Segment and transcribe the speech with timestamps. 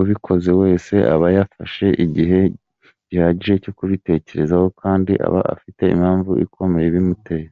[0.00, 2.40] Ubikoze wese aba yafashe igihe
[3.08, 7.46] gihagije cyo kubitekerezaho kandi aba afite impamvu ikomeye ibimuteye.